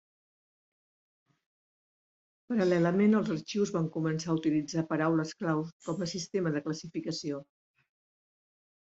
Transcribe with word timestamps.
Paral·lelament 2.53 3.13
els 3.19 3.29
arxius 3.35 3.73
van 3.75 3.89
començar 3.97 4.31
a 4.33 4.37
utilitzar 4.39 4.85
paraules 4.93 5.35
clau 5.43 5.61
com 5.89 6.01
a 6.05 6.09
sistema 6.13 6.55
de 6.57 6.63
classificació. 6.69 7.43